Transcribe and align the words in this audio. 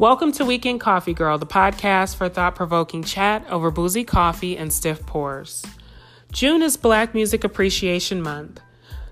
Welcome 0.00 0.32
to 0.32 0.46
Weekend 0.46 0.80
Coffee 0.80 1.12
Girl, 1.12 1.36
the 1.36 1.44
podcast 1.44 2.16
for 2.16 2.30
thought 2.30 2.54
provoking 2.54 3.04
chat 3.04 3.44
over 3.50 3.70
boozy 3.70 4.02
coffee 4.02 4.56
and 4.56 4.72
stiff 4.72 5.04
pours. 5.04 5.62
June 6.32 6.62
is 6.62 6.78
Black 6.78 7.12
Music 7.12 7.44
Appreciation 7.44 8.22
Month. 8.22 8.62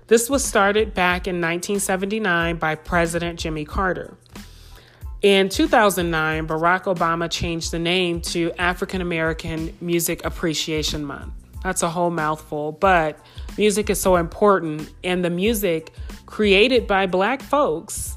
This 0.07 0.31
was 0.31 0.43
started 0.43 0.95
back 0.95 1.27
in 1.27 1.35
1979 1.35 2.55
by 2.55 2.73
President 2.73 3.37
Jimmy 3.37 3.65
Carter. 3.65 4.17
In 5.21 5.49
2009, 5.49 6.47
Barack 6.47 6.85
Obama 6.85 7.29
changed 7.29 7.69
the 7.69 7.77
name 7.77 8.19
to 8.21 8.51
African 8.57 8.99
American 8.99 9.77
Music 9.81 10.25
Appreciation 10.25 11.05
Month. 11.05 11.33
That's 11.63 11.83
a 11.83 11.89
whole 11.91 12.09
mouthful, 12.09 12.71
but 12.71 13.23
music 13.59 13.91
is 13.91 14.01
so 14.01 14.15
important, 14.15 14.91
and 15.03 15.23
the 15.23 15.29
music 15.29 15.93
created 16.25 16.87
by 16.87 17.05
Black 17.05 17.43
folks 17.43 18.15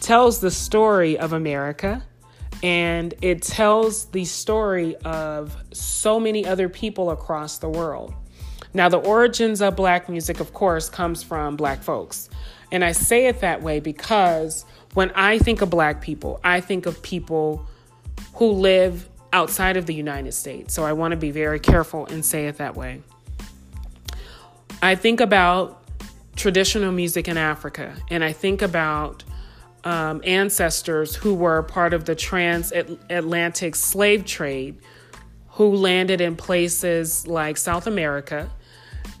tells 0.00 0.40
the 0.40 0.50
story 0.50 1.18
of 1.18 1.32
America 1.32 2.02
and 2.62 3.14
it 3.22 3.42
tells 3.42 4.06
the 4.06 4.24
story 4.24 4.96
of 4.96 5.56
so 5.72 6.20
many 6.20 6.46
other 6.46 6.68
people 6.68 7.10
across 7.10 7.58
the 7.58 7.68
world. 7.68 8.14
Now, 8.72 8.88
the 8.88 8.98
origins 8.98 9.62
of 9.62 9.76
black 9.76 10.08
music, 10.08 10.40
of 10.40 10.52
course, 10.52 10.88
comes 10.88 11.22
from 11.22 11.56
black 11.56 11.82
folks. 11.82 12.28
And 12.70 12.84
I 12.84 12.92
say 12.92 13.26
it 13.26 13.40
that 13.40 13.62
way 13.62 13.80
because 13.80 14.64
when 14.94 15.10
I 15.12 15.38
think 15.38 15.60
of 15.60 15.70
black 15.70 16.00
people, 16.00 16.40
I 16.44 16.60
think 16.60 16.86
of 16.86 17.02
people 17.02 17.66
who 18.34 18.52
live 18.52 19.08
outside 19.32 19.76
of 19.76 19.86
the 19.86 19.94
United 19.94 20.32
States. 20.32 20.74
So 20.74 20.84
I 20.84 20.92
want 20.92 21.12
to 21.12 21.16
be 21.16 21.30
very 21.30 21.58
careful 21.58 22.06
and 22.06 22.24
say 22.24 22.46
it 22.46 22.58
that 22.58 22.76
way. 22.76 23.02
I 24.82 24.94
think 24.94 25.20
about 25.20 25.82
traditional 26.36 26.92
music 26.92 27.28
in 27.28 27.36
Africa, 27.36 27.94
and 28.08 28.24
I 28.24 28.32
think 28.32 28.62
about 28.62 29.24
um, 29.84 30.20
ancestors 30.24 31.14
who 31.14 31.34
were 31.34 31.62
part 31.62 31.94
of 31.94 32.04
the 32.04 32.14
transatlantic 32.14 33.74
slave 33.74 34.24
trade 34.24 34.78
who 35.48 35.74
landed 35.74 36.20
in 36.20 36.36
places 36.36 37.26
like 37.26 37.56
South 37.56 37.86
America 37.86 38.50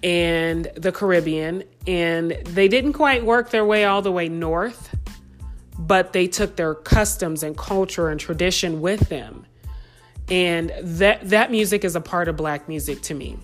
and 0.02 0.70
the 0.76 0.92
Caribbean. 0.92 1.64
And 1.86 2.32
they 2.44 2.68
didn't 2.68 2.94
quite 2.94 3.24
work 3.24 3.50
their 3.50 3.64
way 3.64 3.84
all 3.84 4.02
the 4.02 4.12
way 4.12 4.28
north, 4.28 4.94
but 5.78 6.12
they 6.12 6.26
took 6.26 6.56
their 6.56 6.74
customs 6.74 7.42
and 7.42 7.56
culture 7.56 8.08
and 8.08 8.20
tradition 8.20 8.80
with 8.80 9.08
them. 9.08 9.46
And 10.30 10.72
that, 10.82 11.28
that 11.28 11.50
music 11.50 11.84
is 11.84 11.96
a 11.96 12.00
part 12.00 12.28
of 12.28 12.36
Black 12.36 12.68
music 12.68 13.02
to 13.02 13.14
me. 13.14 13.36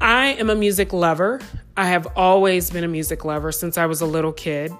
I 0.00 0.28
am 0.28 0.50
a 0.50 0.54
music 0.54 0.92
lover. 0.92 1.40
I 1.76 1.86
have 1.86 2.06
always 2.16 2.70
been 2.70 2.84
a 2.84 2.88
music 2.88 3.24
lover 3.24 3.52
since 3.52 3.78
I 3.78 3.86
was 3.86 4.00
a 4.00 4.06
little 4.06 4.32
kid. 4.32 4.72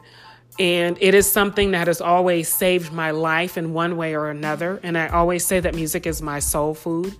And 0.61 0.99
it 1.01 1.15
is 1.15 1.31
something 1.31 1.71
that 1.71 1.87
has 1.87 2.03
always 2.03 2.47
saved 2.47 2.93
my 2.93 3.13
life 3.13 3.57
in 3.57 3.73
one 3.73 3.97
way 3.97 4.15
or 4.15 4.29
another. 4.29 4.79
And 4.83 4.99
I 4.99 5.09
always 5.09 5.43
say 5.43 5.59
that 5.59 5.75
music 5.75 6.07
is 6.07 6.21
my 6.21 6.39
soul 6.39 6.75
food, 6.75 7.17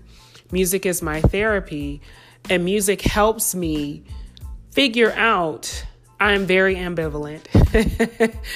music 0.53 0.85
is 0.85 1.01
my 1.01 1.23
therapy, 1.23 2.03
and 2.51 2.67
music 2.67 3.01
helps 3.01 3.55
me 3.55 4.05
figure 4.73 5.13
out. 5.13 5.87
I'm 6.21 6.45
very 6.45 6.75
ambivalent. 6.75 7.47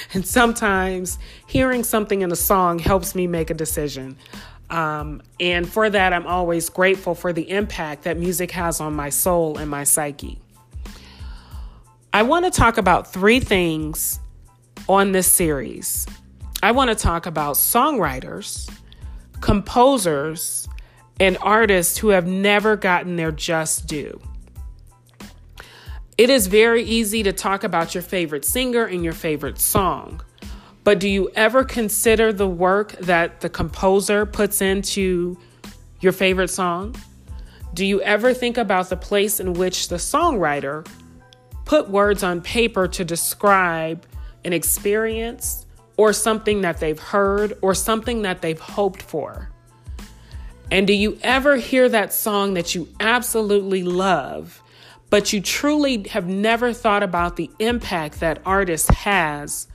and 0.13 0.23
sometimes 0.23 1.17
hearing 1.47 1.83
something 1.83 2.21
in 2.21 2.31
a 2.31 2.35
song 2.35 2.77
helps 2.77 3.15
me 3.15 3.25
make 3.25 3.49
a 3.49 3.55
decision. 3.55 4.15
Um, 4.69 5.23
and 5.39 5.67
for 5.67 5.89
that, 5.89 6.13
I'm 6.13 6.27
always 6.27 6.69
grateful 6.69 7.15
for 7.15 7.33
the 7.33 7.49
impact 7.49 8.03
that 8.03 8.17
music 8.17 8.51
has 8.51 8.79
on 8.79 8.93
my 8.93 9.09
soul 9.09 9.57
and 9.57 9.67
my 9.67 9.83
psyche. 9.83 10.39
I 12.13 12.21
want 12.21 12.45
to 12.45 12.51
talk 12.51 12.77
about 12.77 13.11
three 13.11 13.39
things 13.39 14.19
on 14.87 15.11
this 15.11 15.31
series. 15.31 16.05
I 16.61 16.71
want 16.71 16.89
to 16.89 16.95
talk 16.95 17.25
about 17.25 17.55
songwriters, 17.55 18.71
composers, 19.41 20.67
and 21.19 21.37
artists 21.41 21.97
who 21.97 22.09
have 22.09 22.27
never 22.27 22.75
gotten 22.75 23.15
their 23.15 23.31
just 23.31 23.87
due. 23.87 24.19
It 26.17 26.29
is 26.29 26.47
very 26.47 26.83
easy 26.83 27.23
to 27.23 27.33
talk 27.33 27.63
about 27.63 27.93
your 27.93 28.01
favorite 28.01 28.45
singer 28.45 28.85
and 28.85 29.03
your 29.03 29.13
favorite 29.13 29.59
song, 29.59 30.21
but 30.83 30.99
do 30.99 31.09
you 31.09 31.29
ever 31.35 31.63
consider 31.63 32.31
the 32.31 32.47
work 32.47 32.93
that 32.99 33.41
the 33.41 33.49
composer 33.49 34.25
puts 34.25 34.61
into 34.61 35.37
your 35.99 36.11
favorite 36.11 36.49
song? 36.49 36.95
Do 37.73 37.85
you 37.85 38.01
ever 38.01 38.33
think 38.33 38.57
about 38.57 38.89
the 38.89 38.95
place 38.95 39.39
in 39.39 39.53
which 39.53 39.89
the 39.89 39.97
songwriter 39.97 40.87
put 41.65 41.89
words 41.89 42.23
on 42.23 42.41
paper 42.41 42.87
to 42.87 43.03
describe 43.03 44.05
an 44.45 44.53
experience 44.53 45.65
or 45.97 46.13
something 46.13 46.61
that 46.61 46.79
they've 46.79 46.99
heard 46.99 47.57
or 47.61 47.73
something 47.73 48.21
that 48.21 48.41
they've 48.41 48.59
hoped 48.59 49.01
for. 49.01 49.49
And 50.71 50.87
do 50.87 50.93
you 50.93 51.19
ever 51.21 51.57
hear 51.57 51.89
that 51.89 52.13
song 52.13 52.55
that 52.55 52.73
you 52.73 52.87
absolutely 52.99 53.83
love, 53.83 54.61
but 55.09 55.31
you 55.31 55.41
truly 55.41 56.07
have 56.09 56.27
never 56.27 56.73
thought 56.73 57.03
about 57.03 57.35
the 57.35 57.49
impact 57.59 58.19
that 58.21 58.41
artist 58.45 58.89
has 58.91 59.67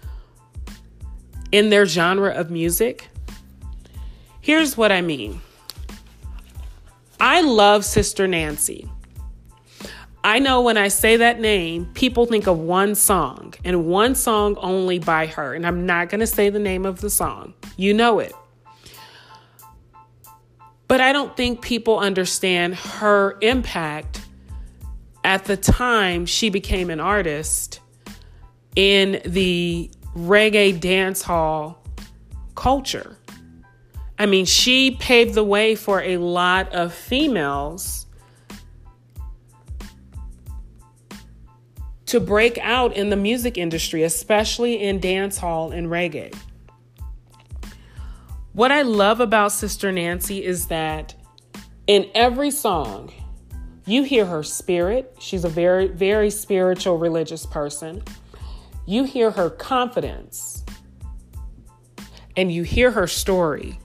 in 1.52 1.70
their 1.70 1.86
genre 1.86 2.30
of 2.30 2.50
music? 2.50 3.08
Here's 4.40 4.76
what 4.76 4.90
I 4.90 5.00
mean 5.00 5.40
I 7.20 7.42
love 7.42 7.84
Sister 7.84 8.26
Nancy. 8.26 8.88
I 10.22 10.38
know 10.38 10.60
when 10.60 10.76
I 10.76 10.88
say 10.88 11.16
that 11.16 11.40
name, 11.40 11.86
people 11.94 12.26
think 12.26 12.46
of 12.46 12.58
one 12.58 12.94
song 12.94 13.54
and 13.64 13.86
one 13.86 14.14
song 14.14 14.56
only 14.58 14.98
by 14.98 15.26
her. 15.26 15.54
And 15.54 15.66
I'm 15.66 15.86
not 15.86 16.10
going 16.10 16.20
to 16.20 16.26
say 16.26 16.50
the 16.50 16.58
name 16.58 16.84
of 16.84 17.00
the 17.00 17.08
song. 17.08 17.54
You 17.76 17.94
know 17.94 18.18
it. 18.18 18.34
But 20.88 21.00
I 21.00 21.12
don't 21.12 21.34
think 21.36 21.62
people 21.62 21.98
understand 21.98 22.74
her 22.74 23.38
impact 23.40 24.20
at 25.24 25.44
the 25.44 25.56
time 25.56 26.26
she 26.26 26.50
became 26.50 26.90
an 26.90 27.00
artist 27.00 27.80
in 28.76 29.22
the 29.24 29.90
reggae 30.16 30.78
dance 30.78 31.22
hall 31.22 31.82
culture. 32.56 33.16
I 34.18 34.26
mean, 34.26 34.44
she 34.44 34.90
paved 34.90 35.34
the 35.34 35.44
way 35.44 35.74
for 35.74 36.02
a 36.02 36.18
lot 36.18 36.72
of 36.74 36.92
females 36.92 38.06
to 42.10 42.18
break 42.18 42.58
out 42.58 42.96
in 42.96 43.08
the 43.08 43.14
music 43.14 43.56
industry, 43.56 44.02
especially 44.02 44.82
in 44.82 44.98
dancehall 44.98 45.72
and 45.72 45.86
reggae. 45.86 46.34
What 48.52 48.72
I 48.72 48.82
love 48.82 49.20
about 49.20 49.52
Sister 49.52 49.92
Nancy 49.92 50.44
is 50.44 50.66
that 50.66 51.14
in 51.86 52.10
every 52.16 52.50
song, 52.50 53.12
you 53.86 54.02
hear 54.02 54.26
her 54.26 54.42
spirit. 54.42 55.14
She's 55.20 55.44
a 55.44 55.48
very, 55.48 55.86
very 55.86 56.30
spiritual, 56.30 56.98
religious 56.98 57.46
person. 57.46 58.02
You 58.86 59.04
hear 59.04 59.30
her 59.30 59.48
confidence 59.48 60.64
and 62.36 62.50
you 62.50 62.64
hear 62.64 62.90
her 62.90 63.06
story. 63.06 63.78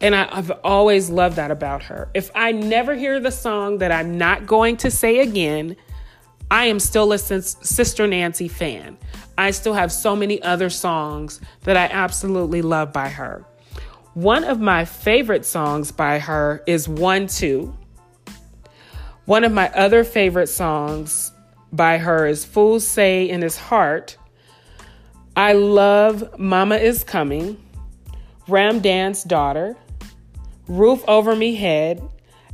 And 0.00 0.14
I, 0.14 0.34
have 0.34 0.52
always 0.64 1.10
loved 1.10 1.36
that 1.36 1.50
about 1.50 1.82
her. 1.82 2.08
If 2.14 2.30
I 2.34 2.52
never 2.52 2.94
hear 2.94 3.20
the 3.20 3.30
song 3.30 3.76
that 3.78 3.92
I'm 3.92 4.16
not 4.16 4.46
going 4.46 4.78
to 4.78 4.90
say 4.90 5.18
again, 5.18 5.76
I 6.52 6.66
am 6.66 6.80
still 6.80 7.14
a 7.14 7.18
Sister 7.18 8.06
Nancy 8.06 8.46
fan. 8.46 8.98
I 9.38 9.52
still 9.52 9.72
have 9.72 9.90
so 9.90 10.14
many 10.14 10.42
other 10.42 10.68
songs 10.68 11.40
that 11.62 11.78
I 11.78 11.84
absolutely 11.86 12.60
love 12.60 12.92
by 12.92 13.08
her. 13.08 13.46
One 14.12 14.44
of 14.44 14.60
my 14.60 14.84
favorite 14.84 15.46
songs 15.46 15.92
by 15.92 16.18
her 16.18 16.62
is 16.66 16.86
One 16.86 17.26
Two. 17.26 17.74
One 19.24 19.44
of 19.44 19.52
my 19.52 19.70
other 19.70 20.04
favorite 20.04 20.48
songs 20.48 21.32
by 21.72 21.96
her 21.96 22.26
is 22.26 22.44
Fools 22.44 22.86
Say 22.86 23.30
in 23.30 23.40
His 23.40 23.56
Heart. 23.56 24.18
I 25.34 25.54
love 25.54 26.38
Mama 26.38 26.76
is 26.76 27.02
Coming, 27.02 27.56
Ram 28.46 28.80
Dance 28.80 29.24
Daughter, 29.24 29.74
Roof 30.68 31.02
Over 31.08 31.34
Me 31.34 31.54
Head, 31.54 32.06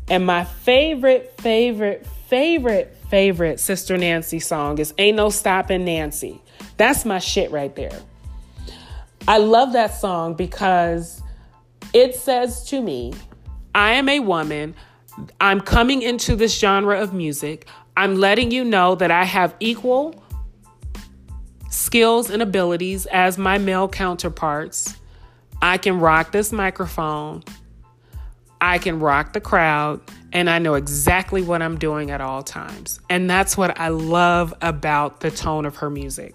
and 0.08 0.24
my 0.24 0.44
favorite, 0.44 1.34
favorite, 1.40 2.06
favorite, 2.28 2.94
favorite 3.08 3.60
Sister 3.60 3.96
Nancy 3.96 4.40
song 4.40 4.78
is 4.78 4.94
Ain't 4.98 5.16
No 5.16 5.30
Stopping 5.30 5.84
Nancy. 5.84 6.42
That's 6.76 7.04
my 7.04 7.18
shit 7.18 7.50
right 7.50 7.74
there. 7.74 7.98
I 9.26 9.38
love 9.38 9.72
that 9.72 9.94
song 9.94 10.34
because 10.34 11.22
it 11.92 12.14
says 12.14 12.64
to 12.70 12.80
me, 12.80 13.12
I 13.74 13.92
am 13.92 14.08
a 14.08 14.20
woman. 14.20 14.74
I'm 15.40 15.60
coming 15.60 16.02
into 16.02 16.36
this 16.36 16.58
genre 16.58 17.00
of 17.00 17.12
music. 17.12 17.66
I'm 17.96 18.16
letting 18.16 18.50
you 18.50 18.64
know 18.64 18.94
that 18.94 19.10
I 19.10 19.24
have 19.24 19.54
equal 19.60 20.22
skills 21.70 22.30
and 22.30 22.42
abilities 22.42 23.06
as 23.06 23.38
my 23.38 23.58
male 23.58 23.88
counterparts. 23.88 24.96
I 25.60 25.78
can 25.78 25.98
rock 25.98 26.32
this 26.32 26.52
microphone. 26.52 27.42
I 28.60 28.78
can 28.78 29.00
rock 29.00 29.32
the 29.32 29.40
crowd 29.40 30.00
and 30.32 30.50
I 30.50 30.58
know 30.58 30.74
exactly 30.74 31.42
what 31.42 31.62
I'm 31.62 31.78
doing 31.78 32.10
at 32.10 32.20
all 32.20 32.42
times. 32.42 33.00
And 33.08 33.28
that's 33.28 33.56
what 33.56 33.78
I 33.78 33.88
love 33.88 34.54
about 34.60 35.20
the 35.20 35.30
tone 35.30 35.64
of 35.64 35.76
her 35.76 35.90
music. 35.90 36.34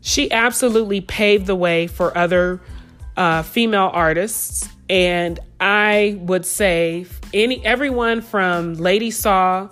She 0.00 0.30
absolutely 0.30 1.00
paved 1.00 1.46
the 1.46 1.56
way 1.56 1.86
for 1.86 2.16
other 2.16 2.60
uh, 3.16 3.42
female 3.42 3.90
artists, 3.92 4.68
and 4.88 5.40
I 5.58 6.16
would 6.20 6.46
say 6.46 7.06
any 7.34 7.64
everyone 7.64 8.20
from 8.20 8.74
Lady 8.74 9.10
Saw 9.10 9.68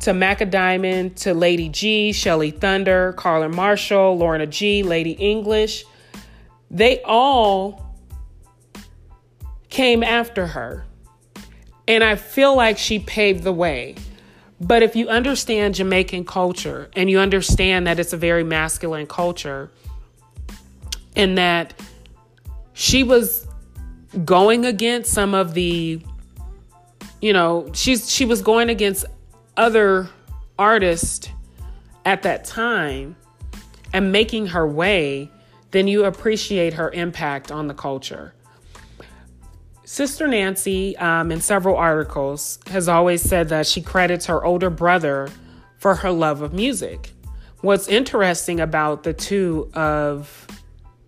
to 0.00 0.10
Macadamia 0.12 1.14
to 1.16 1.34
Lady 1.34 1.68
G, 1.68 2.12
Shelly 2.12 2.50
Thunder, 2.50 3.12
Carla 3.12 3.48
Marshall, 3.48 4.16
Lorna 4.16 4.46
G, 4.46 4.82
Lady 4.82 5.12
English, 5.12 5.84
they 6.70 7.02
all 7.02 7.94
came 9.68 10.02
after 10.02 10.48
her. 10.48 10.84
And 11.88 12.02
I 12.02 12.16
feel 12.16 12.56
like 12.56 12.78
she 12.78 12.98
paved 12.98 13.44
the 13.44 13.52
way. 13.52 13.94
But 14.60 14.82
if 14.82 14.96
you 14.96 15.08
understand 15.08 15.74
Jamaican 15.74 16.24
culture 16.24 16.88
and 16.94 17.10
you 17.10 17.18
understand 17.18 17.86
that 17.86 17.98
it's 17.98 18.12
a 18.12 18.16
very 18.16 18.42
masculine 18.42 19.06
culture 19.06 19.70
and 21.14 21.36
that 21.36 21.74
she 22.72 23.02
was 23.02 23.46
going 24.24 24.64
against 24.64 25.12
some 25.12 25.34
of 25.34 25.54
the 25.54 26.00
you 27.20 27.32
know, 27.32 27.70
she's 27.72 28.10
she 28.10 28.24
was 28.24 28.42
going 28.42 28.68
against 28.68 29.04
other 29.56 30.08
artists 30.58 31.28
at 32.04 32.22
that 32.22 32.44
time 32.44 33.16
and 33.92 34.12
making 34.12 34.46
her 34.46 34.66
way, 34.66 35.30
then 35.70 35.88
you 35.88 36.04
appreciate 36.04 36.74
her 36.74 36.90
impact 36.92 37.50
on 37.50 37.66
the 37.66 37.74
culture. 37.74 38.34
Sister 39.86 40.26
Nancy, 40.26 40.96
um, 40.96 41.30
in 41.30 41.40
several 41.40 41.76
articles, 41.76 42.58
has 42.66 42.88
always 42.88 43.22
said 43.22 43.50
that 43.50 43.68
she 43.68 43.80
credits 43.80 44.26
her 44.26 44.44
older 44.44 44.68
brother 44.68 45.28
for 45.78 45.94
her 45.94 46.10
love 46.10 46.42
of 46.42 46.52
music. 46.52 47.12
What's 47.60 47.86
interesting 47.86 48.58
about 48.58 49.04
the 49.04 49.12
two 49.12 49.70
of 49.74 50.48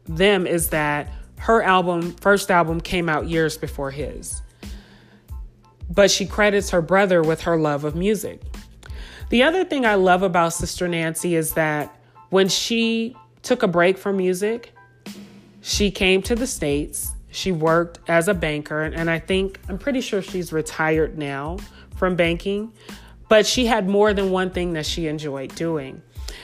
them 0.05 0.47
is 0.47 0.69
that 0.69 1.11
her 1.39 1.61
album, 1.61 2.13
first 2.21 2.53
album, 2.53 2.81
came 2.81 3.09
out 3.09 3.27
years 3.27 3.59
before 3.59 3.91
his. 3.91 4.43
But 5.91 6.09
she 6.09 6.25
credits 6.25 6.71
her 6.71 6.81
brother 6.81 7.21
with 7.21 7.41
her 7.41 7.57
love 7.57 7.83
of 7.83 7.97
music. 7.97 8.41
The 9.31 9.43
other 9.43 9.65
thing 9.65 9.87
I 9.87 9.97
love 9.97 10.23
about 10.23 10.53
Sister 10.53 10.87
Nancy 10.87 11.35
is 11.35 11.55
that 11.55 11.99
when 12.31 12.47
she 12.47 13.17
took 13.43 13.65
a 13.65 13.69
break 13.69 13.99
from 13.99 14.19
music, 14.19 14.73
she 15.63 15.91
came 15.91 16.23
to 16.23 16.37
the 16.37 16.47
States 16.47 17.17
she 17.31 17.53
worked 17.53 17.99
as 18.09 18.29
a 18.29 18.35
banker, 18.35 18.83
and 18.83 19.11
I 19.11 19.19
think, 19.19 19.61
I'm 19.69 19.79
pretty 19.79 20.01
sure 20.01 20.23
she's 20.23 20.53
retired 20.53 21.19
now 21.19 21.59
from 21.97 22.17
banking, 22.17 22.73
but 23.29 23.47
she 23.47 23.67
had 23.67 23.89
more 23.89 24.15
than 24.15 24.31
one 24.31 24.51
thing 24.51 24.73
that 24.73 24.87
she 24.87 25.07
enjoyed 25.07 25.55
doing. 25.55 26.03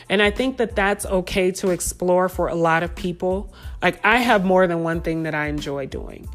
And 0.09 0.21
I 0.21 0.31
think 0.31 0.59
that 0.59 0.77
that's 0.77 1.07
okay 1.07 1.51
to 1.53 1.71
explore 1.71 2.29
for 2.29 2.49
a 2.49 2.55
lot 2.55 2.83
of 2.83 2.95
people. 2.95 3.55
Like, 3.83 4.05
I 4.05 4.19
have 4.19 4.45
more 4.45 4.67
than 4.67 4.83
one 4.83 5.01
thing 5.01 5.23
that 5.23 5.35
I 5.35 5.47
enjoy 5.47 5.87
doing. 5.87 6.29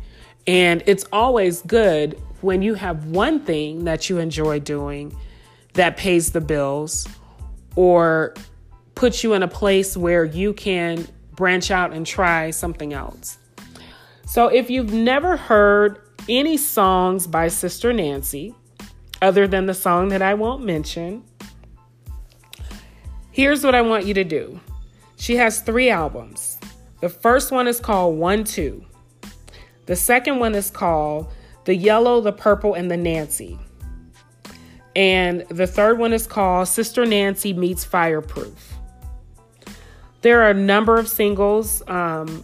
And 0.47 0.81
it's 0.87 1.05
always 1.11 1.61
good 1.61 2.19
when 2.41 2.61
you 2.61 2.73
have 2.73 3.05
one 3.05 3.41
thing 3.41 3.83
that 3.83 4.09
you 4.09 4.17
enjoy 4.17 4.59
doing 4.59 5.15
that 5.73 5.97
pays 5.97 6.31
the 6.31 6.41
bills 6.41 7.07
or 7.75 8.33
puts 8.95 9.23
you 9.23 9.33
in 9.33 9.43
a 9.43 9.47
place 9.47 9.95
where 9.95 10.25
you 10.25 10.53
can 10.53 11.07
branch 11.35 11.69
out 11.69 11.93
and 11.93 12.05
try 12.05 12.49
something 12.49 12.93
else. 12.93 13.37
So 14.29 14.47
if 14.47 14.69
you've 14.69 14.93
never 14.93 15.35
heard 15.35 16.03
any 16.29 16.55
songs 16.55 17.25
by 17.25 17.47
Sister 17.47 17.91
Nancy, 17.91 18.53
other 19.23 19.47
than 19.47 19.65
the 19.65 19.73
song 19.73 20.09
that 20.09 20.21
I 20.21 20.35
won't 20.35 20.63
mention, 20.63 21.23
here's 23.31 23.63
what 23.63 23.73
I 23.73 23.81
want 23.81 24.05
you 24.05 24.13
to 24.13 24.23
do. 24.23 24.59
She 25.17 25.35
has 25.37 25.61
three 25.61 25.89
albums. 25.89 26.59
The 27.01 27.09
first 27.09 27.51
one 27.51 27.67
is 27.67 27.79
called 27.79 28.19
One 28.19 28.43
Two. 28.43 28.85
The 29.87 29.95
second 29.95 30.37
one 30.37 30.53
is 30.53 30.69
called 30.69 31.33
The 31.65 31.75
Yellow, 31.75 32.21
the 32.21 32.31
Purple, 32.31 32.75
and 32.75 32.91
the 32.91 32.97
Nancy. 32.97 33.57
And 34.95 35.41
the 35.49 35.65
third 35.65 35.97
one 35.97 36.13
is 36.13 36.27
called 36.27 36.67
Sister 36.67 37.03
Nancy 37.03 37.51
Meets 37.51 37.83
Fireproof. 37.83 38.75
There 40.21 40.43
are 40.43 40.51
a 40.51 40.53
number 40.53 40.99
of 40.99 41.07
singles. 41.07 41.81
Um, 41.87 42.43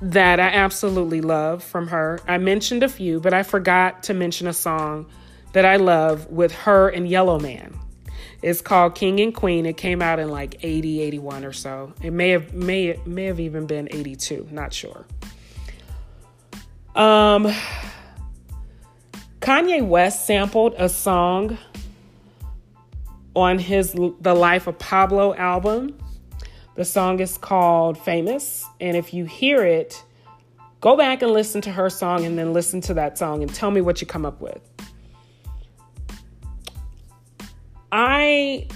that 0.00 0.38
I 0.38 0.48
absolutely 0.48 1.20
love 1.20 1.62
from 1.62 1.88
her. 1.88 2.20
I 2.28 2.38
mentioned 2.38 2.82
a 2.82 2.88
few, 2.88 3.20
but 3.20 3.34
I 3.34 3.42
forgot 3.42 4.02
to 4.04 4.14
mention 4.14 4.46
a 4.46 4.52
song 4.52 5.06
that 5.52 5.64
I 5.64 5.76
love 5.76 6.26
with 6.28 6.52
her 6.52 6.88
and 6.88 7.08
Yellowman. 7.08 7.76
It's 8.42 8.60
called 8.60 8.94
King 8.94 9.18
and 9.20 9.34
Queen. 9.34 9.66
It 9.66 9.76
came 9.76 10.00
out 10.00 10.20
in 10.20 10.30
like 10.30 10.62
80, 10.64 11.00
81 11.00 11.44
or 11.44 11.52
so. 11.52 11.92
It 12.02 12.12
may 12.12 12.30
have 12.30 12.54
may 12.54 12.98
may 13.04 13.24
have 13.24 13.40
even 13.40 13.66
been 13.66 13.88
82, 13.90 14.48
not 14.52 14.72
sure. 14.72 15.04
Um 16.94 17.52
Kanye 19.40 19.86
West 19.86 20.26
sampled 20.26 20.74
a 20.76 20.88
song 20.88 21.58
on 23.34 23.58
his 23.58 23.92
The 23.92 24.34
Life 24.34 24.66
of 24.66 24.78
Pablo 24.78 25.34
album 25.34 25.96
the 26.78 26.84
song 26.84 27.18
is 27.18 27.36
called 27.36 27.98
Famous. 27.98 28.64
And 28.80 28.96
if 28.96 29.12
you 29.12 29.24
hear 29.24 29.64
it, 29.64 30.00
go 30.80 30.96
back 30.96 31.22
and 31.22 31.32
listen 31.32 31.60
to 31.62 31.72
her 31.72 31.90
song 31.90 32.24
and 32.24 32.38
then 32.38 32.52
listen 32.52 32.80
to 32.82 32.94
that 32.94 33.18
song 33.18 33.42
and 33.42 33.52
tell 33.52 33.72
me 33.72 33.80
what 33.80 34.00
you 34.00 34.06
come 34.06 34.24
up 34.24 34.40
with. 34.40 34.60
I 37.90 38.68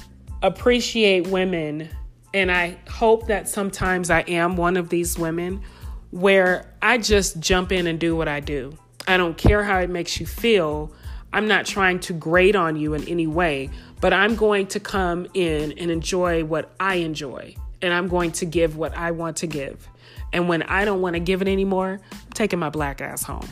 appreciate 0.43 1.29
women, 1.29 1.91
and 2.35 2.51
I 2.51 2.77
hope 2.91 3.29
that 3.29 3.49
sometimes 3.49 4.11
I 4.11 4.23
am 4.23 4.57
one 4.57 4.77
of 4.77 4.89
these 4.89 5.17
women 5.17 5.63
where 6.11 6.75
I 6.83 6.99
just 6.99 7.39
jump 7.39 7.71
in 7.71 7.87
and 7.87 8.01
do 8.01 8.17
what 8.17 8.27
I 8.27 8.41
do. 8.41 8.77
I 9.07 9.17
don't 9.17 9.39
care 9.39 9.63
how 9.63 9.79
it 9.79 9.91
makes 9.91 10.19
you 10.19 10.27
feel. 10.27 10.93
I'm 11.33 11.47
not 11.47 11.67
trying 11.67 12.01
to 12.01 12.13
grade 12.15 12.57
on 12.57 12.75
you 12.75 12.95
in 12.95 13.07
any 13.07 13.29
way, 13.29 13.71
but 14.01 14.13
I'm 14.13 14.35
going 14.35 14.67
to 14.69 14.81
come 14.81 15.29
in 15.35 15.79
and 15.79 15.89
enjoy 15.89 16.43
what 16.43 16.75
I 16.81 16.97
enjoy 16.97 17.55
and 17.83 17.93
I'm 17.93 18.09
going 18.09 18.33
to 18.33 18.47
give 18.47 18.77
what 18.77 18.97
I 18.97 19.11
want 19.11 19.39
to 19.39 19.47
give. 19.47 19.89
And 20.33 20.49
when 20.49 20.63
I 20.63 20.85
don't 20.85 21.01
want 21.01 21.15
to 21.15 21.21
give 21.21 21.43
it 21.43 21.49
anymore, 21.49 22.01
I'm 22.11 22.33
taking 22.33 22.59
my 22.59 22.71
black 22.71 23.01
ass 23.01 23.23
home. 23.23 23.49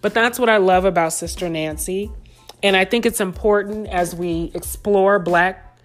But 0.00 0.14
that's 0.14 0.38
what 0.38 0.48
I 0.48 0.58
love 0.58 0.84
about 0.84 1.12
Sister 1.12 1.48
Nancy. 1.48 2.12
And 2.62 2.76
I 2.76 2.84
think 2.84 3.06
it's 3.06 3.20
important 3.20 3.88
as 3.88 4.14
we 4.14 4.50
explore 4.54 5.18
Black 5.18 5.78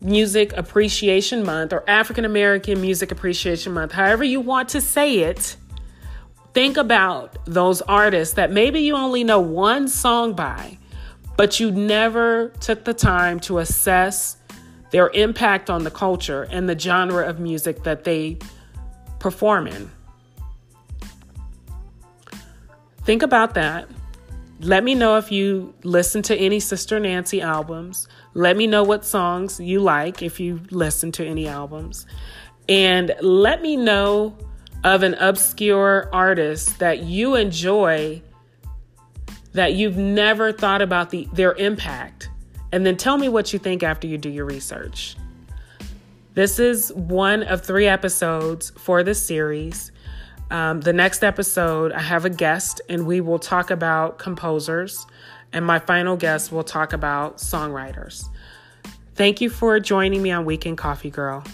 Music 0.00 0.52
Appreciation 0.56 1.44
Month 1.44 1.72
or 1.72 1.88
African 1.88 2.24
American 2.24 2.80
Music 2.80 3.12
Appreciation 3.12 3.72
Month, 3.72 3.92
however 3.92 4.24
you 4.24 4.40
want 4.40 4.70
to 4.70 4.80
say 4.80 5.20
it. 5.20 5.56
Think 6.54 6.76
about 6.76 7.38
those 7.46 7.80
artists 7.82 8.34
that 8.34 8.52
maybe 8.52 8.80
you 8.80 8.94
only 8.94 9.24
know 9.24 9.40
one 9.40 9.88
song 9.88 10.34
by, 10.34 10.76
but 11.36 11.60
you 11.60 11.70
never 11.70 12.48
took 12.60 12.84
the 12.84 12.92
time 12.92 13.40
to 13.40 13.58
assess 13.58 14.36
their 14.92 15.10
impact 15.14 15.68
on 15.68 15.84
the 15.84 15.90
culture 15.90 16.44
and 16.44 16.68
the 16.68 16.78
genre 16.78 17.26
of 17.26 17.40
music 17.40 17.82
that 17.82 18.04
they 18.04 18.38
perform 19.18 19.66
in. 19.66 19.90
Think 23.04 23.22
about 23.22 23.54
that. 23.54 23.88
Let 24.60 24.84
me 24.84 24.94
know 24.94 25.16
if 25.16 25.32
you 25.32 25.74
listen 25.82 26.22
to 26.22 26.36
any 26.36 26.60
Sister 26.60 27.00
Nancy 27.00 27.40
albums. 27.40 28.06
Let 28.34 28.56
me 28.56 28.68
know 28.68 28.84
what 28.84 29.04
songs 29.04 29.58
you 29.58 29.80
like 29.80 30.22
if 30.22 30.38
you 30.38 30.60
listen 30.70 31.10
to 31.12 31.26
any 31.26 31.48
albums. 31.48 32.06
And 32.68 33.12
let 33.20 33.60
me 33.60 33.76
know 33.76 34.36
of 34.84 35.02
an 35.02 35.14
obscure 35.14 36.08
artist 36.12 36.78
that 36.78 37.02
you 37.02 37.34
enjoy 37.34 38.22
that 39.52 39.74
you've 39.74 39.96
never 39.96 40.52
thought 40.52 40.80
about 40.80 41.10
the, 41.10 41.28
their 41.32 41.54
impact 41.54 42.30
and 42.72 42.84
then 42.84 42.96
tell 42.96 43.18
me 43.18 43.28
what 43.28 43.52
you 43.52 43.58
think 43.58 43.82
after 43.82 44.06
you 44.06 44.18
do 44.18 44.28
your 44.28 44.46
research. 44.46 45.16
This 46.34 46.58
is 46.58 46.92
one 46.94 47.42
of 47.42 47.62
three 47.62 47.86
episodes 47.86 48.70
for 48.70 49.02
this 49.02 49.22
series. 49.22 49.92
Um, 50.50 50.80
the 50.80 50.92
next 50.92 51.22
episode, 51.22 51.92
I 51.92 52.00
have 52.00 52.24
a 52.24 52.30
guest, 52.30 52.80
and 52.88 53.06
we 53.06 53.20
will 53.20 53.38
talk 53.38 53.70
about 53.70 54.18
composers. 54.18 55.06
And 55.52 55.66
my 55.66 55.78
final 55.78 56.16
guest 56.16 56.50
will 56.50 56.64
talk 56.64 56.94
about 56.94 57.36
songwriters. 57.36 58.28
Thank 59.14 59.42
you 59.42 59.50
for 59.50 59.78
joining 59.78 60.22
me 60.22 60.30
on 60.30 60.46
Weekend 60.46 60.78
Coffee 60.78 61.10
Girl. 61.10 61.44